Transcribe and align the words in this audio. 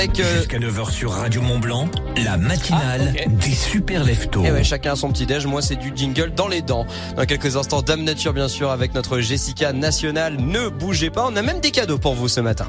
avec... 0.00 0.18
Euh, 0.18 0.38
Jusqu'à 0.38 0.58
9h 0.58 0.90
sur 0.90 1.12
Radio 1.12 1.42
Mont 1.42 1.58
Blanc, 1.58 1.88
la 2.24 2.38
matinale 2.38 3.14
ah, 3.18 3.28
des 3.28 3.50
super 3.50 4.02
leftos. 4.02 4.42
Et 4.44 4.48
eh 4.48 4.50
ouais, 4.50 4.64
chacun 4.64 4.92
a 4.92 4.96
son 4.96 5.10
petit 5.10 5.26
déj. 5.26 5.46
Moi, 5.46 5.60
c'est 5.60 5.76
du 5.76 5.92
jingle 5.94 6.32
dans 6.34 6.48
les 6.48 6.62
dents. 6.62 6.86
Dans 7.16 7.26
quelques 7.26 7.56
instants, 7.56 7.82
Dame 7.82 8.04
Nature, 8.04 8.32
bien 8.32 8.48
sûr, 8.48 8.70
avec 8.70 8.94
notre 8.94 9.20
Jessica 9.20 9.74
nationale. 9.74 10.36
Ne 10.38 10.68
bougez 10.68 11.10
pas. 11.10 11.28
On 11.30 11.36
a 11.36 11.42
même 11.42 11.60
des 11.60 11.70
cadeaux 11.70 11.98
pour 11.98 12.14
vous 12.14 12.28
ce 12.28 12.40
matin. 12.40 12.66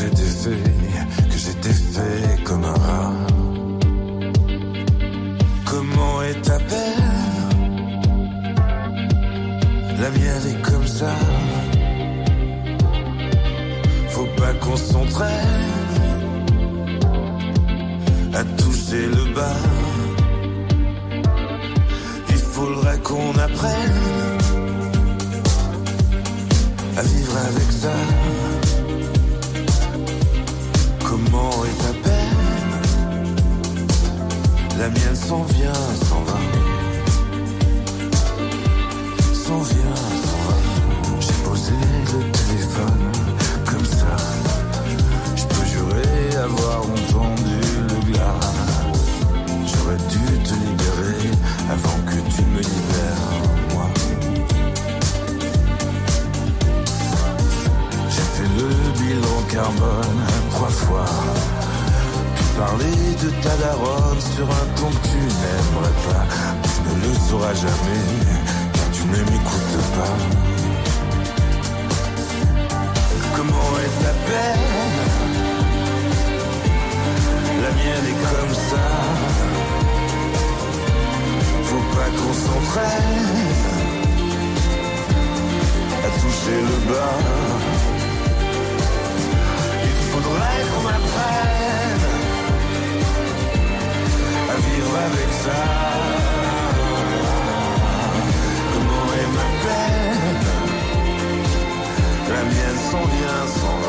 j'ai 0.00 0.10
défait, 0.10 0.62
que 1.30 1.36
j'ai 1.36 1.72
fait 1.72 2.42
comme 2.44 2.64
un 2.64 2.72
rat. 2.72 3.12
Comment 5.66 6.22
est 6.22 6.40
ta 6.40 6.58
belle 6.58 7.06
La 10.00 10.10
mienne 10.10 10.46
est 10.52 10.62
comme 10.62 10.86
ça. 10.86 11.14
Faut 14.08 14.30
pas 14.38 14.54
qu'on 14.54 14.76
s'entraîne 14.76 15.28
à 18.32 18.44
toucher 18.60 19.06
le 19.06 19.34
bas. 19.34 19.62
Il 22.30 22.36
faudra 22.36 22.96
qu'on 22.98 23.32
apprenne 23.38 24.38
à 26.96 27.02
vivre 27.02 27.36
avec 27.48 27.70
ça. 27.82 28.29
la 34.92 35.00
mienne 35.00 35.14
s'en 35.14 35.42
vient. 35.44 35.99
parler 62.60 63.16
de 63.22 63.30
ta 63.42 63.54
daronne 63.62 64.20
sur 64.34 64.44
un 64.44 64.66
ton 64.76 64.90
que 64.90 65.08
tu 65.08 65.20
n'aimerais 65.40 65.96
pas. 66.06 66.24
Tu 66.72 66.78
ne 66.86 66.94
le 67.04 67.12
sauras 67.26 67.54
jamais, 67.54 68.04
car 68.74 68.88
tu 68.92 69.02
ne 69.12 69.20
m'écoutes 69.28 69.86
pas. 69.96 70.16
Comment 73.36 73.70
est 73.84 73.94
ta 74.04 74.12
paix? 74.26 74.79
Comment 98.72 99.06
elle 99.18 99.32
m'appelle 99.36 100.36
La 102.28 102.42
mienne 102.44 102.80
s'en 102.90 103.04
vient 103.04 103.46
sans 103.46 103.79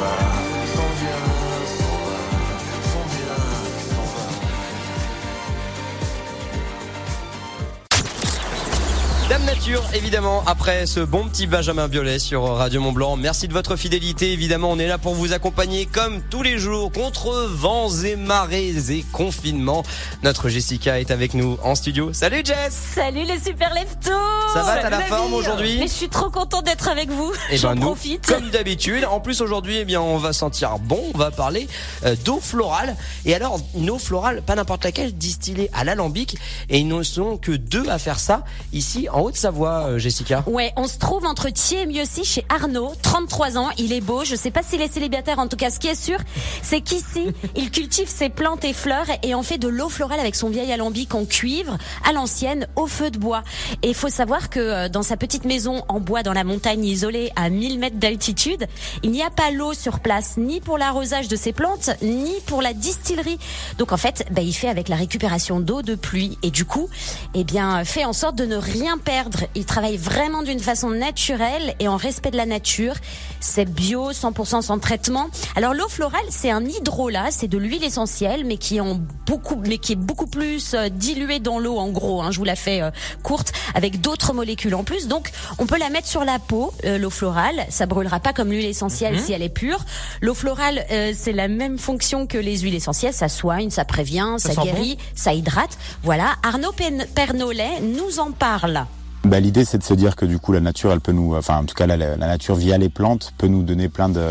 évidemment, 9.93 10.43
après 10.47 10.85
ce 10.85 10.99
bon 11.01 11.27
petit 11.27 11.45
Benjamin 11.45 11.87
Biolay 11.87 12.19
sur 12.19 12.43
Radio 12.43 12.81
Mont 12.81 12.91
Blanc. 12.91 13.15
Merci 13.15 13.47
de 13.47 13.53
votre 13.53 13.75
fidélité. 13.75 14.31
Évidemment, 14.31 14.71
on 14.71 14.79
est 14.79 14.87
là 14.87 14.97
pour 14.97 15.13
vous 15.13 15.33
accompagner 15.33 15.85
comme 15.85 16.21
tous 16.29 16.41
les 16.41 16.57
jours 16.57 16.91
contre 16.91 17.47
vents 17.47 17.89
et 18.03 18.15
marées 18.15 18.73
et 18.89 19.05
confinement. 19.11 19.83
Notre 20.23 20.49
Jessica 20.49 20.99
est 20.99 21.11
avec 21.11 21.33
nous 21.35 21.57
en 21.63 21.75
studio. 21.75 22.11
Salut 22.11 22.41
Jess 22.43 22.73
Salut 22.95 23.23
les 23.23 23.39
super 23.39 23.73
leftos 23.73 24.11
Ça 24.53 24.63
va, 24.63 24.77
t'as 24.77 24.89
la, 24.89 25.01
forme 25.01 25.33
aujourd'hui? 25.33 25.77
Mais 25.79 25.87
je 25.87 25.93
suis 25.93 26.09
trop 26.09 26.29
contente 26.29 26.65
d'être 26.65 26.89
avec 26.89 27.09
vous. 27.09 27.31
Et 27.51 27.55
eh 27.55 27.59
ben 27.59 27.75
nous, 27.75 27.81
profite. 27.81 28.25
comme 28.25 28.49
d'habitude. 28.49 29.05
En 29.05 29.19
plus 29.19 29.41
aujourd'hui, 29.41 29.77
eh 29.77 29.85
bien, 29.85 30.01
on 30.01 30.17
va 30.17 30.33
sentir 30.33 30.79
bon. 30.79 31.03
On 31.13 31.17
va 31.17 31.29
parler 31.29 31.67
euh, 32.05 32.15
d'eau 32.25 32.39
florale. 32.41 32.95
Et 33.25 33.35
alors, 33.35 33.59
une 33.75 33.91
eau 33.91 33.99
florale, 33.99 34.41
pas 34.41 34.55
n'importe 34.55 34.83
laquelle, 34.85 35.13
distillée 35.13 35.69
à 35.73 35.83
l'alambic. 35.83 36.37
Et 36.69 36.79
ils 36.79 36.87
ne 36.87 37.03
sont 37.03 37.37
que 37.37 37.51
deux 37.51 37.87
à 37.89 37.99
faire 37.99 38.19
ça 38.19 38.43
ici 38.73 39.07
en 39.09 39.21
Haute-Savoie, 39.21 39.50
euh, 39.59 39.97
Jessica. 39.97 40.43
Ouais, 40.47 40.71
on 40.75 40.87
se 40.87 40.97
trouve 40.97 41.25
entre 41.25 41.49
Thiers 41.49 41.81
et 41.81 41.85
Mieuxy 41.85 42.23
chez 42.23 42.45
Arnaud, 42.49 42.93
33 43.01 43.57
ans. 43.57 43.69
Il 43.77 43.93
est 43.93 44.01
beau. 44.01 44.23
Je 44.23 44.35
sais 44.35 44.51
pas 44.51 44.63
s'il 44.63 44.81
est 44.81 44.91
célibataire. 44.91 45.39
En 45.39 45.47
tout 45.47 45.57
cas, 45.57 45.69
ce 45.69 45.79
qui 45.79 45.87
est 45.87 45.95
sûr, 45.95 46.17
c'est 46.61 46.81
qu'ici, 46.81 47.27
il 47.55 47.71
cultive 47.71 48.07
ses 48.07 48.29
plantes 48.29 48.63
et 48.65 48.73
fleurs 48.73 49.05
et 49.23 49.35
en 49.35 49.43
fait 49.43 49.57
de 49.57 49.67
l'eau 49.67 49.89
florale 49.89 50.19
avec 50.19 50.35
son 50.35 50.49
vieil 50.49 50.71
alambic 50.71 51.13
en 51.15 51.25
cuivre, 51.25 51.77
à 52.07 52.13
l'ancienne, 52.13 52.67
au 52.75 52.87
feu 52.87 53.11
de 53.11 53.17
bois. 53.17 53.43
Et 53.83 53.89
il 53.89 53.95
faut 53.95 54.09
savoir 54.09 54.49
que 54.49 54.59
euh, 54.59 54.89
dans 54.89 55.03
sa 55.03 55.17
petite 55.17 55.45
maison 55.45 55.83
en 55.87 55.99
bois 55.99 56.23
dans 56.23 56.33
la 56.33 56.43
montagne 56.43 56.85
isolée 56.85 57.31
à 57.35 57.49
1000 57.49 57.79
mètres 57.79 57.97
d'altitude, 57.97 58.67
il 59.03 59.11
n'y 59.11 59.23
a 59.23 59.29
pas 59.29 59.51
l'eau 59.51 59.73
sur 59.73 59.99
place, 59.99 60.37
ni 60.37 60.61
pour 60.61 60.77
l'arrosage 60.77 61.27
de 61.27 61.35
ses 61.35 61.53
plantes, 61.53 61.89
ni 62.01 62.33
pour 62.45 62.61
la 62.61 62.73
distillerie. 62.73 63.39
Donc 63.77 63.91
en 63.91 63.97
fait, 63.97 64.25
bah, 64.31 64.41
il 64.41 64.53
fait 64.53 64.69
avec 64.69 64.89
la 64.89 64.95
récupération 64.95 65.59
d'eau 65.59 65.81
de 65.81 65.95
pluie 65.95 66.37
et 66.43 66.51
du 66.51 66.65
coup, 66.65 66.89
eh 67.33 67.43
bien, 67.43 67.83
fait 67.83 68.05
en 68.05 68.13
sorte 68.13 68.35
de 68.35 68.45
ne 68.45 68.55
rien 68.55 68.97
perdre. 68.97 69.40
Il 69.55 69.65
travaille 69.65 69.97
vraiment 69.97 70.43
d'une 70.43 70.59
façon 70.59 70.89
naturelle 70.89 71.75
et 71.79 71.87
en 71.87 71.97
respect 71.97 72.31
de 72.31 72.37
la 72.37 72.45
nature. 72.45 72.95
C'est 73.39 73.65
bio, 73.65 74.11
100% 74.11 74.61
sans 74.61 74.79
traitement. 74.79 75.29
Alors 75.55 75.73
l'eau 75.73 75.87
florale, 75.87 76.21
c'est 76.29 76.51
un 76.51 76.63
hydrolat, 76.63 77.31
c'est 77.31 77.47
de 77.47 77.57
l'huile 77.57 77.83
essentielle, 77.83 78.45
mais 78.45 78.57
qui 78.57 78.77
est 78.77 78.81
en 78.81 78.99
beaucoup, 79.25 79.61
mais 79.65 79.77
qui 79.77 79.93
est 79.93 79.97
beaucoup 79.97 80.27
plus 80.27 80.73
euh, 80.73 80.89
diluée 80.89 81.39
dans 81.39 81.59
l'eau 81.59 81.77
en 81.77 81.89
gros. 81.89 82.21
Hein, 82.21 82.31
je 82.31 82.37
vous 82.37 82.43
la 82.43 82.55
fais 82.55 82.81
euh, 82.81 82.91
courte, 83.23 83.53
avec 83.73 84.01
d'autres 84.01 84.33
molécules 84.33 84.75
en 84.75 84.83
plus. 84.83 85.07
Donc 85.07 85.31
on 85.57 85.65
peut 85.65 85.79
la 85.79 85.89
mettre 85.89 86.07
sur 86.07 86.23
la 86.23 86.39
peau, 86.39 86.73
euh, 86.85 86.97
l'eau 86.97 87.09
florale. 87.09 87.65
Ça 87.69 87.85
brûlera 87.85 88.19
pas 88.19 88.33
comme 88.33 88.51
l'huile 88.51 88.65
essentielle 88.65 89.15
mhm. 89.15 89.21
si 89.21 89.33
elle 89.33 89.41
est 89.41 89.49
pure. 89.49 89.83
L'eau 90.21 90.33
florale, 90.33 90.85
c'est 91.15 91.33
la 91.33 91.47
même 91.47 91.77
fonction 91.77 92.27
que 92.27 92.37
les 92.37 92.59
huiles 92.59 92.75
essentielles. 92.75 93.13
Ça 93.13 93.29
soigne, 93.29 93.69
ça 93.69 93.85
prévient, 93.85 94.35
ça, 94.37 94.53
guérit, 94.55 94.97
ça 95.15 95.33
hydrate. 95.33 95.77
Voilà. 96.03 96.35
Arnaud 96.43 96.73
Pernolet 97.15 97.79
nous 97.81 98.19
en 98.19 98.31
parle. 98.31 98.85
Bah, 99.23 99.39
l'idée 99.39 99.65
c'est 99.65 99.77
de 99.77 99.83
se 99.83 99.93
dire 99.93 100.15
que 100.15 100.25
du 100.25 100.39
coup 100.39 100.51
la 100.51 100.61
nature 100.61 100.91
elle 100.91 100.99
peut 100.99 101.11
nous 101.11 101.35
enfin 101.35 101.57
en 101.57 101.65
tout 101.65 101.75
cas 101.75 101.85
la, 101.85 101.95
la 101.95 102.17
nature 102.17 102.55
via 102.55 102.77
les 102.79 102.89
plantes 102.89 103.33
peut 103.37 103.47
nous 103.47 103.61
donner 103.61 103.87
plein 103.87 104.09
de 104.09 104.25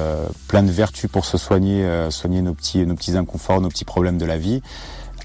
plein 0.48 0.64
de 0.64 0.70
vertus 0.70 1.08
pour 1.08 1.24
se 1.24 1.38
soigner 1.38 1.84
euh, 1.84 2.10
soigner 2.10 2.42
nos 2.42 2.54
petits 2.54 2.84
nos 2.84 2.96
petits 2.96 3.16
inconforts 3.16 3.60
nos 3.60 3.68
petits 3.68 3.84
problèmes 3.84 4.18
de 4.18 4.24
la 4.24 4.36
vie 4.36 4.62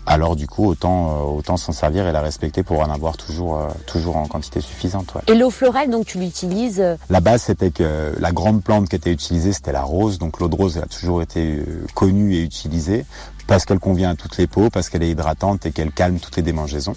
alors 0.05 0.35
du 0.35 0.45
coup 0.45 0.67
autant 0.67 1.09
euh, 1.09 1.37
autant 1.37 1.57
s'en 1.57 1.71
servir 1.71 2.07
et 2.07 2.11
la 2.11 2.21
respecter 2.21 2.61
pour 2.61 2.81
en 2.81 2.91
avoir 2.91 3.17
toujours 3.17 3.57
euh, 3.57 3.67
toujours 3.87 4.17
en 4.17 4.27
quantité 4.27 4.61
suffisante. 4.61 5.15
Ouais. 5.15 5.21
Et 5.25 5.33
l'eau 5.33 5.49
florale 5.49 5.89
donc 5.89 6.05
tu 6.05 6.19
l'utilises 6.19 6.83
La 7.09 7.19
base 7.19 7.41
c'était 7.41 7.71
que 7.71 8.13
la 8.19 8.31
grande 8.31 8.63
plante 8.63 8.87
qui 8.87 8.95
était 8.95 9.11
utilisée 9.11 9.51
c'était 9.51 9.71
la 9.71 9.81
rose 9.81 10.19
donc 10.19 10.39
l'eau 10.39 10.47
de 10.47 10.55
rose 10.55 10.77
a 10.77 10.85
toujours 10.85 11.23
été 11.23 11.63
connue 11.95 12.35
et 12.35 12.43
utilisée 12.43 13.03
parce 13.47 13.65
qu'elle 13.65 13.79
convient 13.79 14.11
à 14.11 14.15
toutes 14.15 14.37
les 14.37 14.45
peaux 14.45 14.69
parce 14.69 14.89
qu'elle 14.89 15.01
est 15.01 15.09
hydratante 15.09 15.65
et 15.65 15.71
qu'elle 15.71 15.91
calme 15.91 16.19
toutes 16.19 16.35
les 16.35 16.43
démangeaisons. 16.43 16.95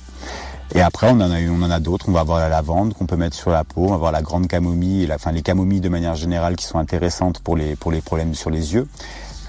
Et 0.74 0.82
après, 0.82 1.08
on 1.10 1.20
en 1.20 1.30
a, 1.30 1.40
on 1.40 1.62
en 1.62 1.70
a 1.70 1.80
d'autres. 1.80 2.08
On 2.08 2.12
va 2.12 2.20
avoir 2.20 2.38
la 2.38 2.48
lavande 2.48 2.94
qu'on 2.94 3.06
peut 3.06 3.16
mettre 3.16 3.36
sur 3.36 3.50
la 3.50 3.64
peau. 3.64 3.84
On 3.84 3.88
va 3.88 3.94
avoir 3.94 4.12
la 4.12 4.22
grande 4.22 4.48
camomille, 4.48 5.06
la, 5.06 5.14
enfin 5.14 5.32
les 5.32 5.42
camomilles 5.42 5.80
de 5.80 5.88
manière 5.88 6.14
générale 6.14 6.56
qui 6.56 6.66
sont 6.66 6.78
intéressantes 6.78 7.40
pour 7.40 7.56
les 7.56 7.76
pour 7.76 7.90
les 7.90 8.00
problèmes 8.00 8.34
sur 8.34 8.50
les 8.50 8.74
yeux. 8.74 8.86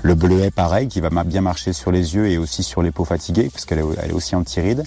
Le 0.01 0.15
bleuet, 0.15 0.49
pareil, 0.49 0.87
qui 0.87 1.01
va 1.01 1.09
bien 1.09 1.41
marcher 1.41 1.73
sur 1.73 1.91
les 1.91 2.15
yeux 2.15 2.27
et 2.27 2.37
aussi 2.37 2.63
sur 2.63 2.81
les 2.81 2.91
peaux 2.91 3.03
fatiguées, 3.03 3.49
parce 3.51 3.65
qu'elle 3.65 3.79
est, 3.79 4.13
aussi 4.13 4.33
anti-rides. 4.33 4.83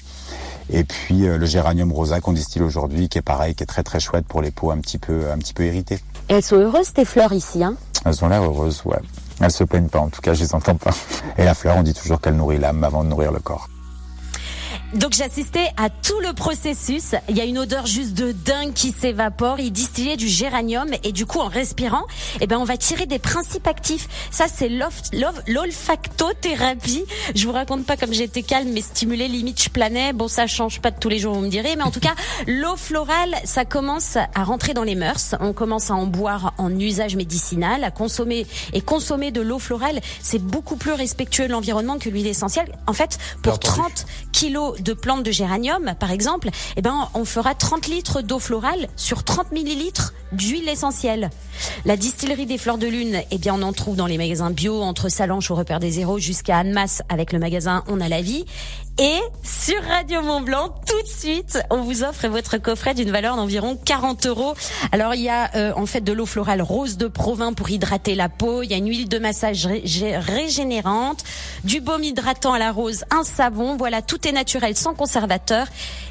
Et 0.70 0.84
puis 0.84 1.26
euh, 1.26 1.36
le 1.36 1.44
géranium 1.44 1.92
rosa 1.92 2.20
qu'on 2.20 2.32
distille 2.32 2.62
aujourd'hui, 2.62 3.10
qui 3.10 3.18
est 3.18 3.22
pareil, 3.22 3.54
qui 3.54 3.62
est 3.62 3.66
très 3.66 3.82
très 3.82 4.00
chouette 4.00 4.24
pour 4.26 4.40
les 4.40 4.50
peaux 4.50 4.70
un 4.70 4.78
petit 4.78 4.96
peu 4.96 5.30
un 5.30 5.36
petit 5.36 5.52
peu 5.52 5.66
irritées. 5.66 5.98
elles 6.28 6.42
sont 6.42 6.56
heureuses 6.56 6.94
tes 6.94 7.04
fleurs 7.04 7.32
ici, 7.32 7.62
hein? 7.62 7.74
Elles 8.06 8.24
ont 8.24 8.28
l'air 8.28 8.42
heureuses, 8.42 8.82
ouais. 8.86 9.00
Elles 9.40 9.50
se 9.50 9.64
plaignent 9.64 9.88
pas, 9.88 10.00
en 10.00 10.08
tout 10.08 10.22
cas, 10.22 10.34
je 10.34 10.44
les 10.44 10.54
entends 10.54 10.76
pas. 10.76 10.92
Et 11.36 11.44
la 11.44 11.54
fleur, 11.54 11.76
on 11.76 11.82
dit 11.82 11.94
toujours 11.94 12.20
qu'elle 12.20 12.36
nourrit 12.36 12.58
l'âme 12.58 12.82
avant 12.84 13.04
de 13.04 13.08
nourrir 13.10 13.32
le 13.32 13.40
corps. 13.40 13.68
Donc 14.94 15.12
j'assistais 15.14 15.68
à 15.78 15.88
tout 15.88 16.20
le 16.20 16.34
processus. 16.34 17.14
Il 17.30 17.36
y 17.36 17.40
a 17.40 17.44
une 17.44 17.58
odeur 17.58 17.86
juste 17.86 18.12
de 18.12 18.32
dingue 18.32 18.74
qui 18.74 18.92
s'évapore. 18.92 19.58
Il 19.58 19.72
distillait 19.72 20.18
du 20.18 20.28
géranium 20.28 20.90
et 21.02 21.12
du 21.12 21.24
coup 21.24 21.38
en 21.38 21.48
respirant, 21.48 22.02
eh 22.42 22.46
ben 22.46 22.58
on 22.58 22.64
va 22.64 22.76
tirer 22.76 23.06
des 23.06 23.18
principes 23.18 23.66
actifs. 23.66 24.06
Ça 24.30 24.48
c'est 24.52 24.68
l'olfactothérapie. 24.68 27.06
Je 27.34 27.46
vous 27.46 27.52
raconte 27.52 27.86
pas 27.86 27.96
comme 27.96 28.12
j'étais 28.12 28.42
calme 28.42 28.68
mais 28.70 28.82
stimulé 28.82 29.28
limite 29.28 29.62
je 29.62 29.70
planais. 29.70 30.12
Bon 30.12 30.28
ça 30.28 30.46
change 30.46 30.82
pas 30.82 30.90
de 30.90 30.98
tous 30.98 31.08
les 31.08 31.18
jours 31.18 31.32
vous 31.34 31.40
me 31.40 31.48
direz, 31.48 31.74
mais 31.76 31.84
en 31.84 31.90
tout 31.90 32.00
cas 32.00 32.14
l'eau 32.46 32.76
florale 32.76 33.34
ça 33.44 33.64
commence 33.64 34.16
à 34.16 34.44
rentrer 34.44 34.74
dans 34.74 34.84
les 34.84 34.94
mœurs. 34.94 35.34
On 35.40 35.54
commence 35.54 35.90
à 35.90 35.94
en 35.94 36.06
boire 36.06 36.52
en 36.58 36.70
usage 36.78 37.16
médicinal, 37.16 37.82
à 37.84 37.90
consommer 37.90 38.46
et 38.74 38.82
consommer 38.82 39.30
de 39.30 39.40
l'eau 39.40 39.58
florale, 39.58 40.00
c'est 40.20 40.42
beaucoup 40.42 40.76
plus 40.76 40.92
respectueux 40.92 41.46
de 41.46 41.52
l'environnement 41.52 41.98
que 41.98 42.10
l'huile 42.10 42.26
essentielle. 42.26 42.76
En 42.86 42.92
fait, 42.92 43.16
pour 43.42 43.58
30 43.58 44.04
kilos 44.32 44.81
de 44.82 44.92
plantes 44.92 45.22
de 45.22 45.30
géranium, 45.30 45.94
par 45.98 46.10
exemple, 46.10 46.50
eh 46.76 46.82
ben, 46.82 47.08
on 47.14 47.24
fera 47.24 47.54
30 47.54 47.86
litres 47.88 48.22
d'eau 48.22 48.38
florale 48.38 48.88
sur 48.96 49.24
30 49.24 49.52
millilitres 49.52 50.12
d'huile 50.32 50.68
essentielle. 50.68 51.30
La 51.84 51.96
distillerie 51.96 52.46
des 52.46 52.58
fleurs 52.58 52.78
de 52.78 52.86
lune, 52.86 53.22
eh 53.30 53.38
bien, 53.38 53.54
on 53.54 53.62
en 53.62 53.72
trouve 53.72 53.96
dans 53.96 54.06
les 54.06 54.18
magasins 54.18 54.50
bio, 54.50 54.80
entre 54.82 55.08
Salanche 55.08 55.50
au 55.50 55.54
repère 55.54 55.80
des 55.80 55.92
zéros 55.92 56.18
jusqu'à 56.18 56.58
Annemasse 56.58 57.02
avec 57.08 57.32
le 57.32 57.38
magasin 57.38 57.84
On 57.86 58.00
a 58.00 58.08
la 58.08 58.22
vie. 58.22 58.44
Et 58.98 59.20
sur 59.42 59.82
Radio 59.84 60.20
Mont 60.20 60.42
Blanc, 60.42 60.68
tout 60.86 61.00
de 61.00 61.08
suite, 61.08 61.58
on 61.70 61.80
vous 61.80 62.04
offre 62.04 62.28
votre 62.28 62.58
coffret 62.58 62.92
d'une 62.92 63.10
valeur 63.10 63.36
d'environ 63.36 63.78
40 63.82 64.26
euros. 64.26 64.54
Alors 64.92 65.14
il 65.14 65.22
y 65.22 65.30
a 65.30 65.50
euh, 65.56 65.72
en 65.76 65.86
fait 65.86 66.02
de 66.02 66.12
l'eau 66.12 66.26
florale 66.26 66.60
rose 66.60 66.98
de 66.98 67.06
Provins 67.06 67.54
pour 67.54 67.70
hydrater 67.70 68.14
la 68.14 68.28
peau. 68.28 68.62
Il 68.62 68.70
y 68.70 68.74
a 68.74 68.76
une 68.76 68.88
huile 68.88 69.08
de 69.08 69.18
massage 69.18 69.66
régénérante, 69.66 71.24
du 71.64 71.80
baume 71.80 72.04
hydratant 72.04 72.52
à 72.52 72.58
la 72.58 72.70
rose, 72.70 73.04
un 73.10 73.24
savon. 73.24 73.78
Voilà, 73.78 74.02
tout 74.02 74.28
est 74.28 74.32
naturel, 74.32 74.76
sans 74.76 74.92
conservateur. 74.92 75.66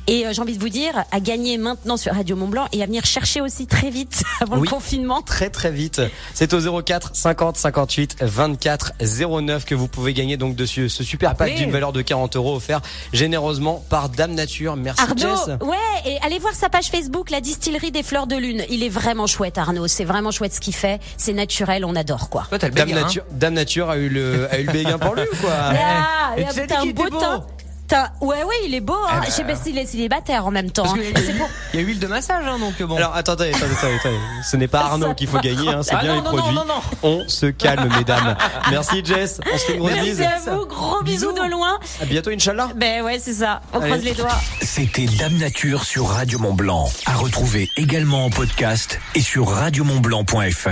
Et 0.07 0.25
euh, 0.25 0.33
j'ai 0.33 0.41
envie 0.41 0.55
de 0.55 0.59
vous 0.59 0.69
dire, 0.69 1.03
à 1.11 1.19
gagner 1.19 1.57
maintenant 1.57 1.97
sur 1.97 2.13
Radio 2.13 2.35
Mont 2.35 2.47
Blanc 2.47 2.67
et 2.71 2.81
à 2.81 2.85
venir 2.85 3.05
chercher 3.05 3.41
aussi 3.41 3.67
très 3.67 3.89
vite 3.89 4.23
avant 4.41 4.55
le 4.57 4.67
confinement. 4.67 5.21
Très 5.21 5.49
très 5.49 5.71
vite. 5.71 6.01
C'est 6.33 6.53
au 6.53 6.81
04 6.81 7.15
50 7.15 7.57
58 7.57 8.17
24 8.21 8.93
09 9.41 9.65
que 9.65 9.75
vous 9.75 9.87
pouvez 9.87 10.13
gagner 10.13 10.37
donc 10.37 10.55
dessus 10.55 10.89
ce 10.89 11.03
super 11.03 11.35
pack 11.35 11.55
d'une 11.55 11.71
valeur 11.71 11.93
de 11.93 12.01
40 12.01 12.35
euros 12.35 12.55
offert 12.55 12.81
généreusement 13.13 13.83
par 13.89 14.09
Dame 14.09 14.33
Nature. 14.33 14.75
Merci 14.75 15.01
Arnaud, 15.01 15.17
Jess. 15.17 15.49
Ouais, 15.61 15.77
et 16.05 16.17
allez 16.23 16.39
voir 16.39 16.53
sa 16.53 16.69
page 16.69 16.87
Facebook, 16.87 17.29
la 17.29 17.41
distillerie 17.41 17.91
des 17.91 18.03
fleurs 18.03 18.27
de 18.27 18.35
lune. 18.35 18.63
Il 18.69 18.83
est 18.83 18.89
vraiment 18.89 19.27
chouette 19.27 19.57
Arnaud, 19.57 19.87
c'est 19.87 20.05
vraiment 20.05 20.31
chouette 20.31 20.53
ce 20.53 20.59
qu'il 20.59 20.75
fait. 20.75 20.99
C'est 21.17 21.33
naturel, 21.33 21.85
on 21.85 21.95
adore 21.95 22.29
quoi. 22.29 22.47
Dame, 22.51 22.91
Nature, 22.91 23.23
Dame 23.31 23.53
Nature 23.53 23.89
a 23.89 23.97
eu 23.97 24.09
le, 24.09 24.51
a 24.51 24.59
eu 24.59 24.65
le 24.65 24.71
béguin 24.71 24.97
pour 24.97 25.15
lui 25.15 25.23
ou 25.23 25.35
quoi? 25.37 25.51
Ah, 26.33 26.35
T'as 26.67 26.81
un 26.81 26.85
beau 26.91 27.09
Ouais, 28.21 28.43
ouais, 28.43 28.55
il 28.65 28.75
est 28.75 28.81
beau. 28.81 28.97
Hein. 29.09 29.21
Je 29.25 29.31
sais 29.31 29.43
pas 29.43 29.55
s'il 29.55 29.77
est 29.77 29.85
célibataire 29.85 30.45
en 30.45 30.51
même 30.51 30.71
temps. 30.71 30.85
Hein. 30.85 30.99
Il 31.73 31.79
y 31.79 31.83
a 31.83 31.85
huile 31.85 31.99
de 31.99 32.07
massage, 32.07 32.45
hein, 32.47 32.57
donc 32.59 32.81
bon. 32.81 32.95
Alors 32.95 33.15
attendez, 33.15 33.49
attendez, 33.49 33.75
attendez, 33.99 34.15
Ce 34.43 34.57
n'est 34.57 34.67
pas 34.67 34.81
Arnaud 34.81 35.13
qu'il 35.13 35.27
faut 35.27 35.39
gagner, 35.39 35.69
hein, 35.69 35.83
c'est 35.83 35.95
ah 35.95 36.01
bien 36.01 36.15
les 36.15 36.21
produits. 36.21 36.57
On 37.03 37.27
se 37.27 37.47
calme, 37.47 37.89
mesdames. 37.97 38.35
Merci 38.69 39.03
Jess. 39.03 39.39
On 39.51 39.57
se 39.57 39.65
fait 39.65 39.73
une 39.73 39.79
grosse 39.79 39.93
bise. 39.93 40.19
Merci 40.19 40.49
à 40.49 40.55
vous. 40.55 40.65
Gros 40.65 41.03
bisous, 41.03 41.33
de 41.33 41.49
loin. 41.49 41.79
À 42.01 42.05
bientôt, 42.05 42.29
Inch'Allah. 42.29 42.69
Ben 42.75 43.03
ouais, 43.03 43.19
c'est 43.19 43.33
ça. 43.33 43.61
On 43.73 43.79
croise 43.79 44.03
les 44.03 44.13
doigts. 44.13 44.29
C'était 44.61 45.05
Dame 45.05 45.37
Nature 45.37 45.83
sur 45.83 46.07
Radio 46.07 46.39
Mont 46.39 46.53
Blanc. 46.53 46.89
À 47.05 47.15
retrouver 47.15 47.69
également 47.77 48.25
en 48.25 48.29
podcast 48.29 48.99
et 49.15 49.21
sur 49.21 49.49
radiomontblanc.fr. 49.49 50.69